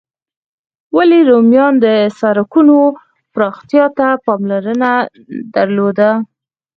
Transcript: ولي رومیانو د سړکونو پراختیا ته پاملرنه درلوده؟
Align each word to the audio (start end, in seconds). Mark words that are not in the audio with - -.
ولي 0.97 1.19
رومیانو 1.29 1.81
د 1.85 1.87
سړکونو 2.21 2.77
پراختیا 3.33 3.85
ته 3.97 4.07
پاملرنه 4.25 4.91
درلوده؟ 5.55 6.09